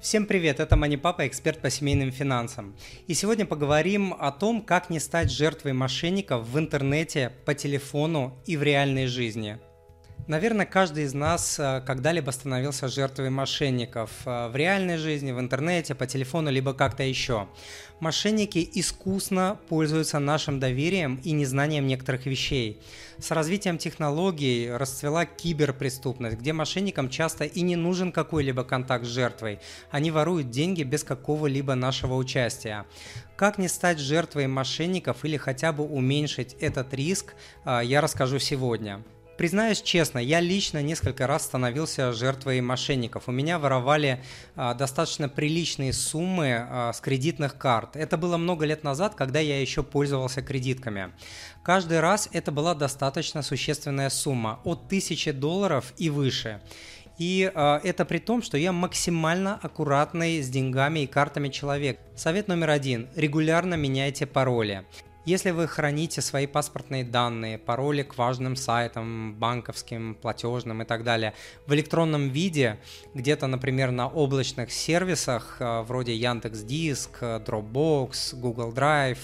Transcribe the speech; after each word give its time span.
Всем 0.00 0.24
привет, 0.24 0.60
это 0.60 0.76
Мани 0.76 0.96
Папа, 0.96 1.26
эксперт 1.26 1.60
по 1.60 1.68
семейным 1.68 2.10
финансам. 2.10 2.74
И 3.06 3.12
сегодня 3.12 3.44
поговорим 3.44 4.14
о 4.18 4.32
том, 4.32 4.62
как 4.62 4.88
не 4.88 4.98
стать 4.98 5.30
жертвой 5.30 5.74
мошенников 5.74 6.48
в 6.48 6.58
интернете, 6.58 7.32
по 7.44 7.54
телефону 7.54 8.42
и 8.46 8.56
в 8.56 8.62
реальной 8.62 9.06
жизни– 9.06 9.58
Наверное, 10.30 10.64
каждый 10.64 11.06
из 11.06 11.12
нас 11.12 11.58
э, 11.58 11.82
когда-либо 11.84 12.30
становился 12.30 12.86
жертвой 12.86 13.30
мошенников 13.30 14.12
э, 14.24 14.46
в 14.46 14.54
реальной 14.54 14.96
жизни, 14.96 15.32
в 15.32 15.40
интернете, 15.40 15.96
по 15.96 16.06
телефону, 16.06 16.50
либо 16.50 16.72
как-то 16.72 17.02
еще. 17.02 17.48
Мошенники 17.98 18.70
искусно 18.74 19.58
пользуются 19.68 20.20
нашим 20.20 20.60
доверием 20.60 21.20
и 21.24 21.32
незнанием 21.32 21.88
некоторых 21.88 22.26
вещей. 22.26 22.80
С 23.18 23.32
развитием 23.32 23.76
технологий 23.76 24.70
расцвела 24.70 25.26
киберпреступность, 25.26 26.38
где 26.38 26.52
мошенникам 26.52 27.10
часто 27.10 27.42
и 27.42 27.62
не 27.62 27.74
нужен 27.74 28.12
какой-либо 28.12 28.62
контакт 28.62 29.06
с 29.06 29.08
жертвой. 29.08 29.58
Они 29.90 30.12
воруют 30.12 30.48
деньги 30.48 30.84
без 30.84 31.02
какого-либо 31.02 31.74
нашего 31.74 32.14
участия. 32.14 32.86
Как 33.34 33.58
не 33.58 33.66
стать 33.66 33.98
жертвой 33.98 34.46
мошенников 34.46 35.24
или 35.24 35.36
хотя 35.36 35.72
бы 35.72 35.82
уменьшить 35.82 36.54
этот 36.60 36.94
риск, 36.94 37.34
э, 37.64 37.80
я 37.82 38.00
расскажу 38.00 38.38
сегодня. 38.38 39.02
Признаюсь 39.40 39.80
честно, 39.80 40.18
я 40.18 40.38
лично 40.38 40.82
несколько 40.82 41.26
раз 41.26 41.44
становился 41.44 42.12
жертвой 42.12 42.60
мошенников. 42.60 43.26
У 43.26 43.32
меня 43.32 43.58
воровали 43.58 44.22
а, 44.54 44.74
достаточно 44.74 45.30
приличные 45.30 45.94
суммы 45.94 46.56
а, 46.68 46.92
с 46.92 47.00
кредитных 47.00 47.56
карт. 47.56 47.96
Это 47.96 48.18
было 48.18 48.36
много 48.36 48.66
лет 48.66 48.84
назад, 48.84 49.14
когда 49.14 49.40
я 49.40 49.58
еще 49.58 49.82
пользовался 49.82 50.42
кредитками. 50.42 51.14
Каждый 51.62 52.00
раз 52.00 52.28
это 52.32 52.52
была 52.52 52.74
достаточно 52.74 53.40
существенная 53.40 54.10
сумма, 54.10 54.60
от 54.64 54.84
1000 54.84 55.32
долларов 55.32 55.94
и 55.96 56.10
выше. 56.10 56.60
И 57.16 57.50
э, 57.50 57.80
это 57.82 58.04
при 58.04 58.18
том, 58.18 58.42
что 58.42 58.58
я 58.58 58.72
максимально 58.72 59.58
аккуратный 59.62 60.42
с 60.42 60.50
деньгами 60.50 61.00
и 61.00 61.06
картами 61.06 61.48
человек. 61.48 61.98
Совет 62.14 62.46
номер 62.48 62.68
один. 62.68 63.08
Регулярно 63.16 63.76
меняйте 63.76 64.26
пароли. 64.26 64.84
Если 65.26 65.50
вы 65.50 65.68
храните 65.68 66.22
свои 66.22 66.46
паспортные 66.46 67.04
данные, 67.04 67.58
пароли 67.58 68.02
к 68.02 68.16
важным 68.16 68.56
сайтам, 68.56 69.34
банковским, 69.34 70.14
платежным 70.14 70.80
и 70.80 70.86
так 70.86 71.04
далее 71.04 71.34
в 71.66 71.74
электронном 71.74 72.30
виде, 72.30 72.78
где-то, 73.12 73.46
например, 73.46 73.90
на 73.90 74.08
облачных 74.08 74.72
сервисах 74.72 75.58
э, 75.60 75.82
вроде 75.82 76.16
Яндекс.Диск, 76.16 77.22
Dropbox, 77.22 78.34
Google 78.36 78.72
Drive 78.72 79.18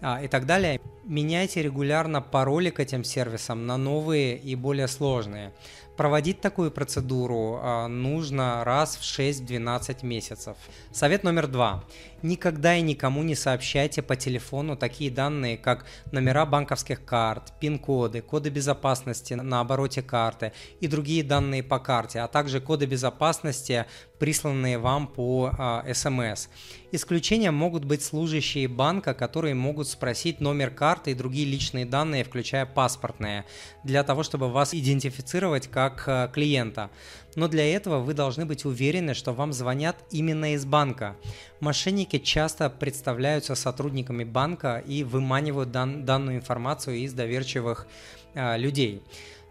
а, 0.00 0.20
и 0.20 0.26
так 0.26 0.46
далее, 0.46 0.80
меняйте 1.04 1.62
регулярно 1.62 2.20
пароли 2.20 2.70
к 2.70 2.80
этим 2.80 3.04
сервисам 3.04 3.66
на 3.66 3.76
новые 3.76 4.36
и 4.36 4.56
более 4.56 4.88
сложные. 4.88 5.52
Проводить 5.96 6.42
такую 6.42 6.70
процедуру 6.70 7.58
а, 7.62 7.88
нужно 7.88 8.64
раз 8.64 8.96
в 8.96 9.02
6-12 9.02 10.04
месяцев. 10.04 10.56
Совет 10.92 11.24
номер 11.24 11.46
два. 11.46 11.84
Никогда 12.22 12.76
и 12.76 12.82
никому 12.82 13.22
не 13.22 13.34
сообщайте 13.34 14.02
по 14.02 14.14
телефону 14.14 14.76
такие 14.76 15.10
данные, 15.10 15.56
как 15.56 15.86
номера 16.12 16.44
банковских 16.44 17.04
карт, 17.04 17.52
пин-коды, 17.60 18.20
коды 18.20 18.50
безопасности 18.50 19.34
на 19.34 19.60
обороте 19.60 20.02
карты 20.02 20.52
и 20.80 20.86
другие 20.86 21.22
данные 21.22 21.62
по 21.62 21.78
карте, 21.78 22.20
а 22.20 22.28
также 22.28 22.60
коды 22.60 22.84
безопасности, 22.84 23.86
присланные 24.18 24.78
вам 24.78 25.06
по 25.06 25.52
смс. 25.92 26.48
Исключением 26.92 27.54
могут 27.54 27.84
быть 27.84 28.02
служащие 28.02 28.68
банка, 28.68 29.12
которые 29.12 29.54
могут 29.54 29.88
спросить 29.88 30.40
номер 30.40 30.70
карты 30.70 31.10
и 31.10 31.14
другие 31.14 31.46
личные 31.46 31.84
данные, 31.84 32.24
включая 32.24 32.64
паспортные, 32.64 33.44
для 33.84 34.02
того, 34.04 34.22
чтобы 34.22 34.50
вас 34.50 34.72
идентифицировать 34.72 35.66
как 35.68 36.04
э, 36.06 36.30
клиента. 36.32 36.90
Но 37.34 37.48
для 37.48 37.70
этого 37.70 37.98
вы 37.98 38.14
должны 38.14 38.46
быть 38.46 38.64
уверены, 38.64 39.14
что 39.14 39.32
вам 39.32 39.52
звонят 39.52 39.96
именно 40.10 40.54
из 40.54 40.64
банка. 40.64 41.16
Мошенники 41.60 42.18
часто 42.18 42.70
представляются 42.70 43.54
сотрудниками 43.54 44.24
банка 44.24 44.82
и 44.86 45.04
выманивают 45.04 45.70
дан- 45.70 46.04
данную 46.04 46.36
информацию 46.36 46.98
из 46.98 47.12
доверчивых 47.12 47.86
э, 48.34 48.56
людей. 48.56 49.02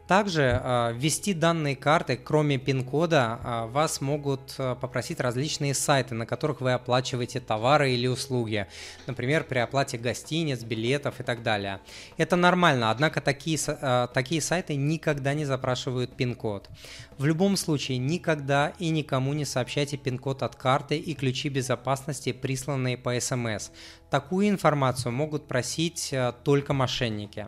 Также 0.07 0.61
э, 0.63 0.93
ввести 0.93 1.33
данные 1.33 1.75
карты, 1.75 2.15
кроме 2.15 2.59
пин-кода, 2.59 3.39
э, 3.43 3.65
вас 3.71 4.01
могут 4.01 4.53
э, 4.59 4.75
попросить 4.79 5.19
различные 5.19 5.73
сайты, 5.73 6.13
на 6.13 6.27
которых 6.27 6.61
вы 6.61 6.73
оплачиваете 6.73 7.39
товары 7.39 7.91
или 7.91 8.05
услуги, 8.05 8.67
например, 9.07 9.45
при 9.45 9.57
оплате 9.57 9.97
гостиниц, 9.97 10.63
билетов 10.63 11.19
и 11.19 11.23
так 11.23 11.41
далее. 11.41 11.79
Это 12.17 12.35
нормально, 12.35 12.91
однако 12.91 13.19
такие, 13.19 13.57
такие 14.13 14.41
сайты 14.41 14.75
никогда 14.75 15.33
не 15.33 15.45
запрашивают 15.45 16.15
пин-код. 16.15 16.69
В 17.17 17.25
любом 17.25 17.57
случае, 17.57 17.97
никогда 17.97 18.73
и 18.77 18.89
никому 18.89 19.33
не 19.33 19.45
сообщайте 19.45 19.97
пин-код 19.97 20.43
от 20.43 20.55
карты 20.55 20.97
и 20.97 21.15
ключи 21.15 21.49
безопасности, 21.49 22.31
присланные 22.31 22.97
по 22.97 23.19
СМС. 23.19 23.71
Такую 24.09 24.49
информацию 24.49 25.11
могут 25.11 25.47
просить 25.47 26.13
только 26.43 26.73
мошенники. 26.73 27.47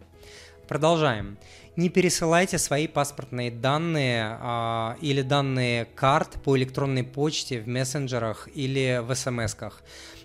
Продолжаем. 0.67 1.37
Не 1.77 1.87
пересылайте 1.87 2.57
свои 2.57 2.87
паспортные 2.87 3.51
данные 3.51 4.37
а, 4.41 4.97
или 4.99 5.21
данные 5.21 5.85
карт 5.85 6.41
по 6.43 6.57
электронной 6.57 7.03
почте 7.03 7.61
в 7.61 7.67
мессенджерах 7.67 8.49
или 8.53 9.01
в 9.01 9.15
смс-ках. 9.15 9.81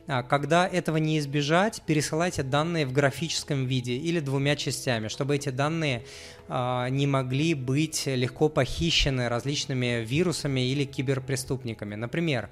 А, 0.08 0.24
когда 0.24 0.66
этого 0.66 0.96
не 0.96 1.20
избежать, 1.20 1.82
пересылайте 1.86 2.42
данные 2.42 2.86
в 2.86 2.92
графическом 2.92 3.66
виде 3.66 3.94
или 3.94 4.18
двумя 4.18 4.56
частями, 4.56 5.06
чтобы 5.06 5.36
эти 5.36 5.50
данные 5.50 6.04
а, 6.48 6.88
не 6.88 7.06
могли 7.06 7.54
быть 7.54 8.06
легко 8.06 8.48
похищены 8.48 9.28
различными 9.28 10.04
вирусами 10.04 10.68
или 10.68 10.84
киберпреступниками. 10.84 11.94
Например, 11.94 12.50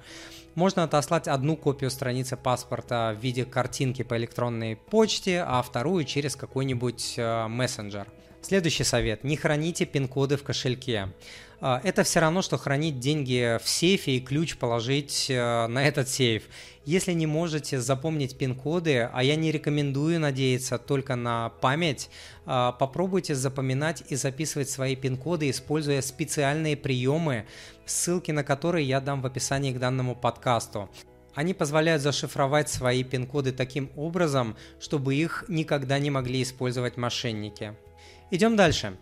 можно 0.55 0.83
отослать 0.83 1.27
одну 1.27 1.55
копию 1.55 1.89
страницы 1.89 2.37
паспорта 2.37 3.15
в 3.17 3.21
виде 3.21 3.45
картинки 3.45 4.03
по 4.03 4.17
электронной 4.17 4.75
почте, 4.75 5.43
а 5.47 5.61
вторую 5.61 6.03
через 6.05 6.35
какой-нибудь 6.35 7.15
а, 7.17 7.47
мессенджер. 7.47 8.07
Следующий 8.41 8.83
совет. 8.83 9.23
Не 9.23 9.37
храните 9.37 9.85
пин-коды 9.85 10.35
в 10.35 10.43
кошельке. 10.43 11.09
А, 11.61 11.79
это 11.83 12.03
все 12.03 12.19
равно, 12.19 12.41
что 12.41 12.57
хранить 12.57 12.99
деньги 12.99 13.59
в 13.63 13.69
сейфе 13.69 14.13
и 14.13 14.19
ключ 14.19 14.57
положить 14.57 15.27
э, 15.29 15.67
на 15.67 15.85
этот 15.85 16.09
сейф. 16.09 16.43
Если 16.83 17.13
не 17.13 17.27
можете 17.27 17.79
запомнить 17.79 18.35
пин-коды, 18.35 19.07
а 19.13 19.23
я 19.23 19.35
не 19.35 19.51
рекомендую 19.51 20.19
надеяться 20.19 20.79
только 20.79 21.15
на 21.15 21.49
память, 21.49 22.09
а, 22.47 22.71
попробуйте 22.71 23.35
запоминать 23.35 24.03
и 24.09 24.15
записывать 24.15 24.71
свои 24.71 24.95
пин-коды, 24.95 25.51
используя 25.51 26.01
специальные 26.01 26.75
приемы, 26.75 27.45
ссылки 27.85 28.31
на 28.31 28.43
которые 28.43 28.87
я 28.87 28.99
дам 28.99 29.21
в 29.21 29.27
описании 29.27 29.71
к 29.71 29.79
данному 29.79 30.15
подкасту. 30.15 30.89
Они 31.35 31.53
позволяют 31.53 32.01
зашифровать 32.01 32.69
свои 32.69 33.03
пин-коды 33.03 33.51
таким 33.51 33.91
образом, 33.95 34.57
чтобы 34.79 35.13
их 35.13 35.45
никогда 35.47 35.99
не 35.99 36.09
могли 36.09 36.41
использовать 36.41 36.97
мошенники. 36.97 37.75
Идем 38.31 38.55
дальше. 38.55 38.95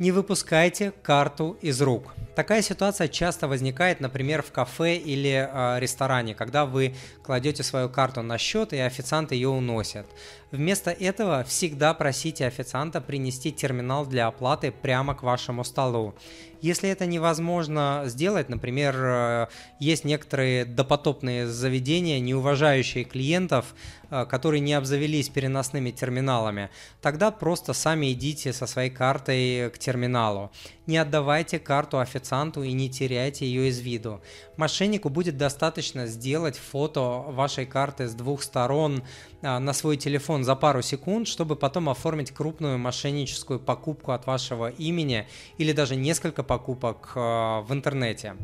Не 0.00 0.10
выпускайте 0.10 0.90
карту 0.90 1.56
из 1.62 1.80
рук. 1.80 2.14
Такая 2.34 2.62
ситуация 2.62 3.06
часто 3.06 3.46
возникает, 3.46 4.00
например, 4.00 4.42
в 4.42 4.50
кафе 4.50 4.96
или 4.96 5.48
э, 5.48 5.78
ресторане, 5.78 6.34
когда 6.34 6.66
вы 6.66 6.96
кладете 7.22 7.62
свою 7.62 7.88
карту 7.88 8.22
на 8.22 8.38
счет 8.38 8.72
и 8.72 8.78
официант 8.78 9.30
ее 9.30 9.48
уносит. 9.50 10.06
Вместо 10.50 10.90
этого 10.90 11.44
всегда 11.44 11.94
просите 11.94 12.46
официанта 12.46 13.00
принести 13.00 13.52
терминал 13.52 14.04
для 14.04 14.26
оплаты 14.26 14.72
прямо 14.72 15.14
к 15.14 15.22
вашему 15.22 15.62
столу. 15.62 16.14
Если 16.60 16.88
это 16.88 17.06
невозможно 17.06 18.04
сделать, 18.06 18.48
например, 18.48 18.96
э, 18.96 19.46
есть 19.78 20.04
некоторые 20.04 20.64
допотопные 20.64 21.46
заведения, 21.46 22.18
не 22.18 22.34
уважающие 22.34 23.04
клиентов, 23.04 23.74
э, 24.10 24.24
которые 24.26 24.60
не 24.60 24.74
обзавелись 24.74 25.28
переносными 25.28 25.92
терминалами, 25.92 26.70
тогда 27.00 27.30
просто 27.30 27.74
сами 27.74 28.12
идите 28.12 28.52
со 28.52 28.66
своей 28.66 28.90
картой 28.90 29.70
к 29.70 29.78
терминалу. 29.84 30.50
Не 30.86 30.96
отдавайте 30.96 31.58
карту 31.58 31.98
официанту 31.98 32.62
и 32.62 32.72
не 32.72 32.88
теряйте 32.88 33.46
ее 33.46 33.68
из 33.68 33.80
виду. 33.80 34.20
Мошеннику 34.56 35.08
будет 35.08 35.36
достаточно 35.36 36.06
сделать 36.06 36.56
фото 36.56 37.00
вашей 37.00 37.66
карты 37.66 38.08
с 38.08 38.14
двух 38.14 38.42
сторон 38.42 39.02
а, 39.42 39.60
на 39.60 39.72
свой 39.72 39.96
телефон 39.96 40.44
за 40.44 40.56
пару 40.56 40.82
секунд, 40.82 41.28
чтобы 41.28 41.56
потом 41.56 41.88
оформить 41.88 42.32
крупную 42.32 42.78
мошенническую 42.78 43.60
покупку 43.60 44.12
от 44.12 44.26
вашего 44.26 44.70
имени 44.70 45.26
или 45.58 45.72
даже 45.72 45.96
несколько 45.96 46.42
покупок 46.42 47.12
а, 47.14 47.60
в 47.62 47.72
интернете. 47.72 48.36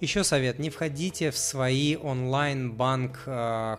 Еще 0.00 0.24
совет, 0.24 0.58
не 0.58 0.70
входите 0.70 1.30
в 1.30 1.36
свои 1.36 1.94
онлайн-банк 1.96 3.22
а, 3.26 3.78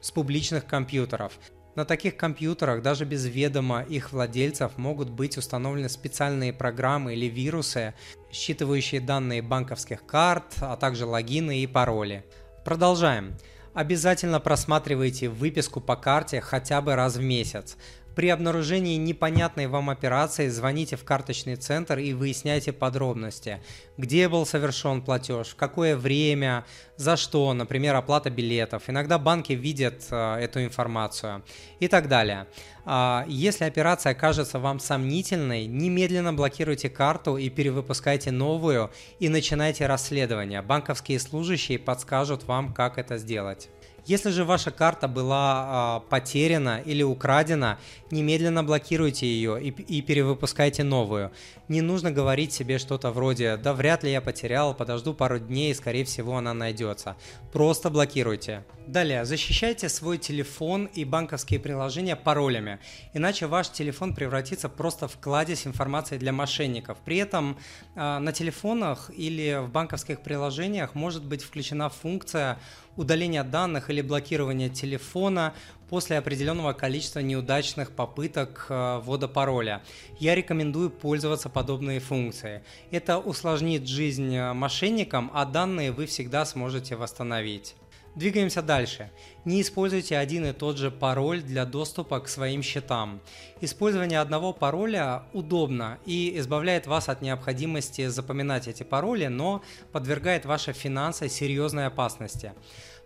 с 0.00 0.10
публичных 0.10 0.66
компьютеров. 0.66 1.32
На 1.76 1.84
таких 1.84 2.16
компьютерах 2.16 2.80
даже 2.80 3.04
без 3.04 3.26
ведома 3.26 3.82
их 3.82 4.10
владельцев 4.10 4.78
могут 4.78 5.10
быть 5.10 5.36
установлены 5.36 5.90
специальные 5.90 6.54
программы 6.54 7.12
или 7.12 7.26
вирусы, 7.26 7.92
считывающие 8.32 8.98
данные 8.98 9.42
банковских 9.42 10.06
карт, 10.06 10.54
а 10.60 10.76
также 10.76 11.04
логины 11.04 11.58
и 11.62 11.66
пароли. 11.66 12.24
Продолжаем. 12.64 13.36
Обязательно 13.74 14.40
просматривайте 14.40 15.28
выписку 15.28 15.82
по 15.82 15.96
карте 15.96 16.40
хотя 16.40 16.80
бы 16.80 16.94
раз 16.94 17.16
в 17.16 17.22
месяц. 17.22 17.76
При 18.16 18.30
обнаружении 18.30 18.96
непонятной 18.96 19.66
вам 19.66 19.90
операции 19.90 20.48
звоните 20.48 20.96
в 20.96 21.04
карточный 21.04 21.56
центр 21.56 21.98
и 21.98 22.14
выясняйте 22.14 22.72
подробности. 22.72 23.60
Где 23.98 24.30
был 24.30 24.46
совершен 24.46 25.02
платеж, 25.02 25.48
в 25.48 25.56
какое 25.56 25.94
время, 25.94 26.64
за 26.96 27.18
что, 27.18 27.52
например, 27.52 27.94
оплата 27.94 28.30
билетов. 28.30 28.84
Иногда 28.86 29.18
банки 29.18 29.52
видят 29.52 30.06
э, 30.10 30.36
эту 30.36 30.64
информацию 30.64 31.44
и 31.78 31.88
так 31.88 32.08
далее. 32.08 32.46
А, 32.86 33.26
если 33.28 33.64
операция 33.64 34.14
кажется 34.14 34.58
вам 34.58 34.80
сомнительной, 34.80 35.66
немедленно 35.66 36.32
блокируйте 36.32 36.88
карту 36.88 37.36
и 37.36 37.50
перевыпускайте 37.50 38.30
новую 38.30 38.90
и 39.18 39.28
начинайте 39.28 39.84
расследование. 39.86 40.62
Банковские 40.62 41.20
служащие 41.20 41.78
подскажут 41.78 42.44
вам, 42.44 42.72
как 42.72 42.96
это 42.96 43.18
сделать. 43.18 43.68
Если 44.06 44.30
же 44.30 44.44
ваша 44.44 44.70
карта 44.70 45.08
была 45.08 46.00
э, 46.06 46.08
потеряна 46.10 46.80
или 46.84 47.02
украдена, 47.02 47.78
немедленно 48.12 48.62
блокируйте 48.62 49.26
ее 49.26 49.60
и, 49.60 49.70
и 49.70 50.00
перевыпускайте 50.00 50.84
новую. 50.84 51.32
Не 51.66 51.80
нужно 51.80 52.12
говорить 52.12 52.52
себе 52.52 52.78
что-то 52.78 53.10
вроде 53.10 53.56
«да 53.56 53.74
вряд 53.74 54.04
ли 54.04 54.12
я 54.12 54.20
потерял, 54.20 54.74
подожду 54.74 55.12
пару 55.12 55.40
дней 55.40 55.72
и 55.72 55.74
скорее 55.74 56.04
всего 56.04 56.36
она 56.36 56.54
найдется». 56.54 57.16
Просто 57.52 57.90
блокируйте. 57.90 58.64
Далее, 58.86 59.24
защищайте 59.24 59.88
свой 59.88 60.18
телефон 60.18 60.84
и 60.84 61.04
банковские 61.04 61.58
приложения 61.58 62.14
паролями, 62.14 62.78
иначе 63.12 63.48
ваш 63.48 63.70
телефон 63.70 64.14
превратится 64.14 64.68
просто 64.68 65.08
в 65.08 65.18
кладезь 65.18 65.66
информации 65.66 66.18
для 66.18 66.32
мошенников. 66.32 66.98
При 67.04 67.16
этом 67.16 67.58
э, 67.96 68.18
на 68.18 68.32
телефонах 68.32 69.10
или 69.16 69.60
в 69.60 69.68
банковских 69.70 70.20
приложениях 70.20 70.94
может 70.94 71.24
быть 71.24 71.42
включена 71.42 71.88
функция 71.88 72.60
удаления 72.96 73.44
данных 73.44 73.90
или 73.90 74.00
блокирования 74.00 74.68
телефона 74.68 75.54
после 75.88 76.18
определенного 76.18 76.72
количества 76.72 77.20
неудачных 77.20 77.92
попыток 77.92 78.66
э, 78.68 79.00
ввода 79.02 79.28
пароля. 79.28 79.82
Я 80.18 80.34
рекомендую 80.34 80.90
пользоваться 80.90 81.48
подобной 81.48 81.98
функцией. 82.00 82.62
Это 82.90 83.18
усложнит 83.18 83.86
жизнь 83.86 84.34
э, 84.34 84.52
мошенникам, 84.52 85.30
а 85.32 85.44
данные 85.44 85.92
вы 85.92 86.06
всегда 86.06 86.44
сможете 86.44 86.96
восстановить. 86.96 87.76
Двигаемся 88.16 88.62
дальше. 88.62 89.10
Не 89.44 89.60
используйте 89.60 90.16
один 90.16 90.46
и 90.46 90.54
тот 90.54 90.78
же 90.78 90.90
пароль 90.90 91.42
для 91.42 91.66
доступа 91.66 92.18
к 92.20 92.28
своим 92.28 92.62
счетам. 92.62 93.20
Использование 93.60 94.20
одного 94.20 94.54
пароля 94.54 95.24
удобно 95.34 95.98
и 96.06 96.38
избавляет 96.38 96.86
вас 96.86 97.10
от 97.10 97.20
необходимости 97.20 98.06
запоминать 98.06 98.68
эти 98.68 98.84
пароли, 98.84 99.26
но 99.26 99.62
подвергает 99.92 100.46
ваши 100.46 100.72
финансы 100.72 101.28
серьезной 101.28 101.86
опасности. 101.86 102.54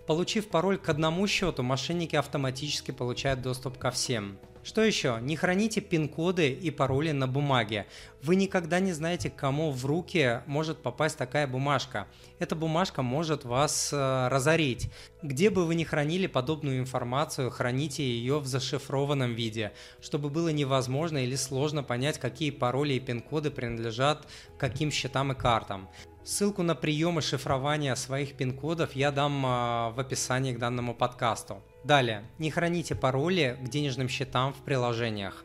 Получив 0.06 0.46
пароль 0.48 0.78
к 0.78 0.88
одному 0.88 1.26
счету, 1.26 1.64
мошенники 1.64 2.14
автоматически 2.14 2.92
получают 2.92 3.42
доступ 3.42 3.78
ко 3.78 3.90
всем. 3.90 4.38
Что 4.62 4.82
еще? 4.82 5.18
Не 5.22 5.36
храните 5.36 5.80
пин-коды 5.80 6.50
и 6.50 6.70
пароли 6.70 7.12
на 7.12 7.26
бумаге. 7.26 7.86
Вы 8.22 8.36
никогда 8.36 8.78
не 8.78 8.92
знаете, 8.92 9.30
кому 9.30 9.70
в 9.70 9.86
руки 9.86 10.42
может 10.46 10.82
попасть 10.82 11.16
такая 11.16 11.46
бумажка. 11.46 12.06
Эта 12.38 12.54
бумажка 12.54 13.00
может 13.00 13.46
вас 13.46 13.90
э, 13.90 14.28
разорить. 14.28 14.90
Где 15.22 15.48
бы 15.48 15.64
вы 15.64 15.74
ни 15.74 15.84
хранили 15.84 16.26
подобную 16.26 16.78
информацию, 16.78 17.50
храните 17.50 18.02
ее 18.02 18.38
в 18.38 18.46
зашифрованном 18.46 19.32
виде, 19.32 19.72
чтобы 20.02 20.28
было 20.28 20.50
невозможно 20.50 21.24
или 21.24 21.36
сложно 21.36 21.82
понять, 21.82 22.18
какие 22.18 22.50
пароли 22.50 22.92
и 22.94 23.00
пин-коды 23.00 23.50
принадлежат 23.50 24.26
каким 24.58 24.90
счетам 24.90 25.32
и 25.32 25.34
картам. 25.34 25.88
Ссылку 26.22 26.62
на 26.62 26.74
приемы 26.74 27.22
шифрования 27.22 27.94
своих 27.94 28.34
пин-кодов 28.34 28.94
я 28.94 29.10
дам 29.10 29.44
э, 29.46 29.48
в 29.92 30.00
описании 30.00 30.52
к 30.52 30.58
данному 30.58 30.94
подкасту. 30.94 31.62
Далее, 31.84 32.24
не 32.38 32.50
храните 32.50 32.94
пароли 32.94 33.58
к 33.62 33.68
денежным 33.68 34.08
счетам 34.08 34.52
в 34.52 34.58
приложениях. 34.58 35.44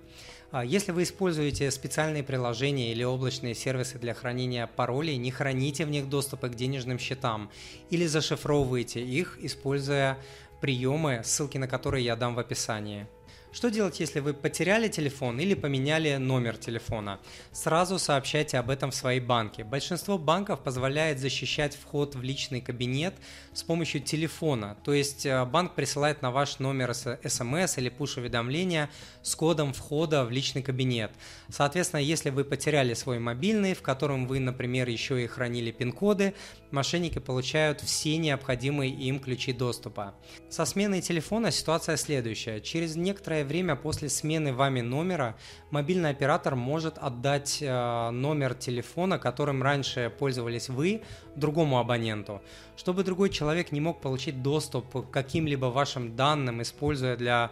А, 0.51 0.65
если 0.65 0.91
вы 0.91 1.03
используете 1.03 1.71
специальные 1.71 2.23
приложения 2.23 2.91
или 2.91 3.03
облачные 3.03 3.55
сервисы 3.55 3.97
для 3.99 4.13
хранения 4.13 4.67
паролей, 4.67 5.17
не 5.17 5.31
храните 5.31 5.85
в 5.85 5.89
них 5.89 6.09
доступы 6.09 6.49
к 6.49 6.55
денежным 6.55 6.99
счетам 6.99 7.49
или 7.89 8.05
зашифровывайте 8.05 9.01
их, 9.01 9.37
используя 9.41 10.17
приемы, 10.61 11.21
ссылки 11.23 11.57
на 11.57 11.67
которые 11.67 12.03
я 12.03 12.15
дам 12.15 12.35
в 12.35 12.39
описании. 12.39 13.07
Что 13.55 13.71
делать, 13.71 14.01
если 14.01 14.19
вы 14.19 14.33
потеряли 14.33 14.89
телефон 14.89 15.39
или 15.39 15.53
поменяли 15.53 16.17
номер 16.17 16.57
телефона? 16.57 17.21
Сразу 17.53 17.97
сообщайте 17.99 18.57
об 18.57 18.69
этом 18.69 18.91
в 18.91 18.95
своей 18.95 19.21
банке. 19.21 19.63
Большинство 19.63 20.17
банков 20.17 20.59
позволяет 20.59 21.19
защищать 21.19 21.73
вход 21.73 22.15
в 22.15 22.21
личный 22.21 22.59
кабинет 22.59 23.13
с 23.53 23.63
помощью 23.63 24.01
телефона. 24.01 24.75
То 24.83 24.91
есть 24.91 25.25
э, 25.25 25.45
банк 25.45 25.73
присылает 25.73 26.21
на 26.21 26.31
ваш 26.31 26.59
номер 26.59 26.93
смс 26.93 27.77
или 27.77 27.87
пуш-уведомления 27.87 28.89
с 29.21 29.33
кодом 29.35 29.71
входа 29.71 30.25
в 30.25 30.31
личный 30.31 30.61
кабинет. 30.61 31.11
Соответственно, 31.47 32.01
если 32.01 32.31
вы 32.31 32.43
потеряли 32.43 32.93
свой 32.93 33.19
мобильный, 33.19 33.73
в 33.73 33.81
котором 33.81 34.27
вы, 34.27 34.41
например, 34.41 34.89
еще 34.89 35.23
и 35.23 35.27
хранили 35.27 35.71
пин-коды, 35.71 36.33
мошенники 36.71 37.19
получают 37.19 37.79
все 37.79 38.17
необходимые 38.17 38.91
им 38.91 39.21
ключи 39.21 39.53
доступа. 39.53 40.13
Со 40.49 40.65
сменой 40.65 40.99
телефона 40.99 41.51
ситуация 41.51 41.95
следующая. 41.95 42.59
Через 42.59 42.97
некоторое 42.97 43.44
время 43.45 43.75
после 43.75 44.09
смены 44.09 44.53
вами 44.53 44.81
номера 44.81 45.35
мобильный 45.69 46.09
оператор 46.09 46.55
может 46.55 46.97
отдать 46.97 47.59
э, 47.61 48.09
номер 48.09 48.53
телефона, 48.53 49.17
которым 49.19 49.63
раньше 49.63 50.11
пользовались 50.17 50.69
вы, 50.69 51.03
другому 51.35 51.79
абоненту. 51.79 52.41
Чтобы 52.75 53.03
другой 53.03 53.29
человек 53.29 53.71
не 53.71 53.79
мог 53.79 54.01
получить 54.01 54.41
доступ 54.41 54.91
к 54.91 55.11
каким-либо 55.11 55.67
вашим 55.67 56.15
данным, 56.15 56.61
используя 56.61 57.15
для 57.15 57.51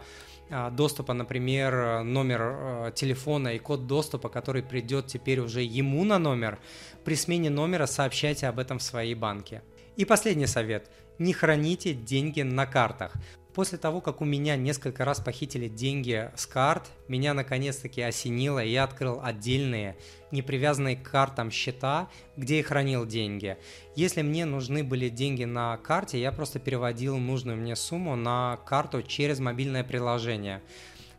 э, 0.50 0.70
доступа, 0.70 1.14
например, 1.14 2.02
номер 2.04 2.40
э, 2.42 2.92
телефона 2.94 3.54
и 3.54 3.58
код 3.58 3.86
доступа, 3.86 4.28
который 4.28 4.62
придет 4.62 5.06
теперь 5.06 5.40
уже 5.40 5.62
ему 5.62 6.04
на 6.04 6.18
номер, 6.18 6.58
при 7.04 7.14
смене 7.14 7.50
номера 7.50 7.86
сообщайте 7.86 8.48
об 8.48 8.58
этом 8.58 8.78
в 8.78 8.82
своей 8.82 9.14
банке. 9.14 9.62
И 9.96 10.04
последний 10.04 10.46
совет. 10.46 10.90
Не 11.18 11.32
храните 11.32 11.94
деньги 11.94 12.42
на 12.42 12.66
картах. 12.66 13.12
После 13.54 13.78
того, 13.78 14.00
как 14.00 14.20
у 14.20 14.24
меня 14.24 14.56
несколько 14.56 15.04
раз 15.04 15.20
похитили 15.20 15.68
деньги 15.68 16.28
с 16.34 16.44
карт, 16.44 16.90
меня 17.06 17.34
наконец-таки 17.34 18.02
осенило, 18.02 18.62
и 18.62 18.70
я 18.70 18.82
открыл 18.82 19.20
отдельные, 19.22 19.96
не 20.32 20.42
привязанные 20.42 20.96
к 20.96 21.08
картам 21.08 21.52
счета, 21.52 22.08
где 22.36 22.58
я 22.58 22.64
хранил 22.64 23.06
деньги. 23.06 23.56
Если 23.94 24.22
мне 24.22 24.44
нужны 24.44 24.82
были 24.82 25.08
деньги 25.08 25.44
на 25.44 25.76
карте, 25.76 26.20
я 26.20 26.32
просто 26.32 26.58
переводил 26.58 27.16
нужную 27.16 27.56
мне 27.56 27.76
сумму 27.76 28.16
на 28.16 28.58
карту 28.66 29.04
через 29.04 29.38
мобильное 29.38 29.84
приложение. 29.84 30.60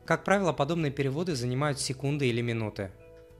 Как 0.03 0.25
правило, 0.25 0.51
подобные 0.51 0.91
переводы 0.91 1.35
занимают 1.35 1.79
секунды 1.79 2.27
или 2.27 2.41
минуты. 2.41 2.91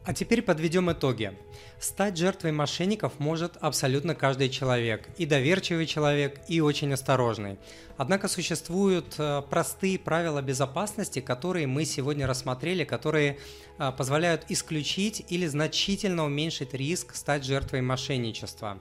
А 0.06 0.14
теперь 0.14 0.44
подведем 0.44 0.92
итоги. 0.92 1.34
Стать 1.80 2.16
жертвой 2.16 2.52
мошенников 2.52 3.14
может 3.18 3.58
абсолютно 3.60 4.14
каждый 4.14 4.50
человек. 4.50 5.10
И 5.18 5.26
доверчивый 5.26 5.88
человек, 5.88 6.40
и 6.48 6.62
очень 6.62 6.94
осторожный. 6.94 7.58
Однако 7.98 8.28
существуют 8.28 9.16
э, 9.18 9.42
простые 9.50 9.98
правила 9.98 10.44
безопасности, 10.44 11.22
которые 11.22 11.66
мы 11.66 11.86
сегодня 11.86 12.28
рассмотрели, 12.28 12.84
которые 12.84 13.40
э, 13.80 13.92
позволяют 13.98 14.46
исключить 14.50 15.26
или 15.30 15.48
значительно 15.48 16.24
уменьшить 16.26 16.76
риск 16.76 17.16
стать 17.16 17.44
жертвой 17.44 17.82
мошенничества. 17.82 18.80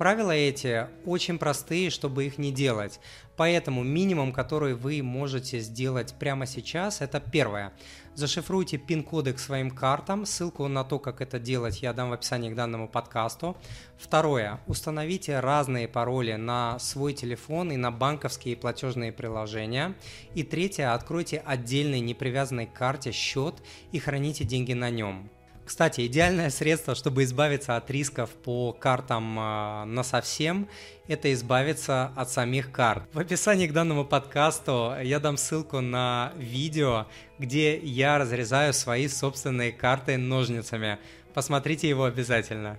Правила 0.00 0.30
эти 0.30 0.86
очень 1.04 1.36
простые, 1.38 1.90
чтобы 1.90 2.24
их 2.24 2.38
не 2.38 2.52
делать. 2.52 3.00
Поэтому 3.36 3.82
минимум, 3.82 4.32
который 4.32 4.72
вы 4.72 5.02
можете 5.02 5.58
сделать 5.58 6.14
прямо 6.18 6.46
сейчас, 6.46 7.02
это 7.02 7.20
первое. 7.20 7.74
Зашифруйте 8.14 8.78
пин-коды 8.78 9.34
к 9.34 9.38
своим 9.38 9.70
картам. 9.70 10.24
Ссылку 10.24 10.66
на 10.68 10.84
то, 10.84 10.98
как 10.98 11.20
это 11.20 11.38
делать, 11.38 11.82
я 11.82 11.92
дам 11.92 12.08
в 12.08 12.12
описании 12.14 12.48
к 12.48 12.54
данному 12.54 12.88
подкасту. 12.88 13.58
Второе. 13.98 14.60
Установите 14.66 15.38
разные 15.38 15.86
пароли 15.86 16.32
на 16.32 16.78
свой 16.78 17.12
телефон 17.12 17.70
и 17.70 17.76
на 17.76 17.90
банковские 17.90 18.56
платежные 18.56 19.12
приложения. 19.12 19.94
И 20.34 20.44
третье. 20.44 20.94
Откройте 20.94 21.42
отдельный 21.44 22.00
непривязанный 22.00 22.64
к 22.64 22.72
карте 22.72 23.12
счет 23.12 23.56
и 23.92 23.98
храните 23.98 24.44
деньги 24.44 24.72
на 24.72 24.88
нем. 24.88 25.30
Кстати, 25.64 26.06
идеальное 26.06 26.50
средство, 26.50 26.94
чтобы 26.94 27.22
избавиться 27.24 27.76
от 27.76 27.90
рисков 27.90 28.30
по 28.30 28.72
картам 28.72 29.38
э, 29.38 29.84
на 29.84 30.02
совсем, 30.02 30.68
это 31.06 31.32
избавиться 31.32 32.12
от 32.16 32.30
самих 32.30 32.72
карт. 32.72 33.04
В 33.12 33.18
описании 33.18 33.66
к 33.66 33.72
данному 33.72 34.04
подкасту 34.04 34.94
я 35.02 35.20
дам 35.20 35.36
ссылку 35.36 35.80
на 35.80 36.32
видео, 36.36 37.06
где 37.38 37.78
я 37.78 38.18
разрезаю 38.18 38.72
свои 38.72 39.06
собственные 39.08 39.72
карты 39.72 40.16
ножницами. 40.16 40.98
Посмотрите 41.34 41.88
его 41.88 42.04
обязательно. 42.04 42.78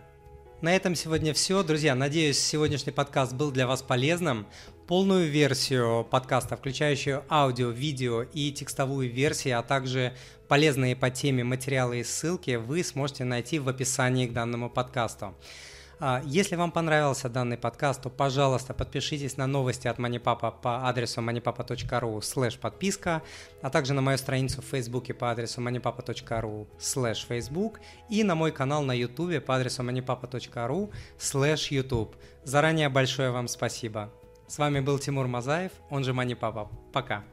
На 0.62 0.76
этом 0.76 0.94
сегодня 0.94 1.34
все. 1.34 1.64
Друзья, 1.64 1.96
надеюсь, 1.96 2.38
сегодняшний 2.38 2.92
подкаст 2.92 3.34
был 3.34 3.50
для 3.50 3.66
вас 3.66 3.82
полезным. 3.82 4.46
Полную 4.92 5.30
версию 5.30 6.04
подкаста, 6.04 6.58
включающую 6.58 7.24
аудио, 7.30 7.70
видео 7.70 8.24
и 8.24 8.52
текстовую 8.52 9.10
версии, 9.10 9.50
а 9.50 9.64
также 9.64 10.14
полезные 10.50 10.98
по 10.98 11.10
теме 11.10 11.46
материалы 11.46 12.02
и 12.02 12.04
ссылки, 12.04 12.58
вы 12.58 12.84
сможете 12.84 13.24
найти 13.24 13.58
в 13.60 13.70
описании 13.70 14.28
к 14.28 14.34
данному 14.34 14.70
подкасту. 14.70 15.34
А, 16.02 16.22
если 16.26 16.58
вам 16.58 16.74
понравился 16.74 17.30
данный 17.30 17.58
подкаст, 17.58 18.02
то, 18.02 18.10
пожалуйста, 18.10 18.74
подпишитесь 18.74 19.38
на 19.38 19.48
новости 19.48 19.88
от 19.88 19.98
Манипапа 19.98 20.52
по 20.52 20.86
адресу 20.90 21.22
moneypapa.ru 21.22 22.22
слэш 22.22 22.58
подписка, 22.58 23.22
а 23.62 23.70
также 23.70 23.94
на 23.94 24.02
мою 24.02 24.18
страницу 24.18 24.62
в 24.62 24.66
Фейсбуке 24.66 25.14
по 25.14 25.32
адресу 25.32 25.62
moneypapa.ru 25.62 26.68
слэш 26.78 27.26
Facebook 27.30 27.80
и 28.10 28.26
на 28.26 28.36
мой 28.36 28.52
канал 28.52 28.84
на 28.84 28.92
Ютубе 28.92 29.40
по 29.40 29.56
адресу 29.56 29.84
moneypapa.ru 29.84 30.92
слэш 31.18 31.72
YouTube. 31.72 32.14
Заранее 32.44 32.90
большое 32.90 33.32
вам 33.32 33.48
спасибо. 33.48 34.12
С 34.52 34.58
вами 34.58 34.82
был 34.82 35.00
Тимур 35.00 35.28
Мазаев, 35.28 35.72
он 35.90 36.04
же 36.04 36.12
Мани 36.12 36.36
Папа. 36.36 36.70
Пока. 36.92 37.24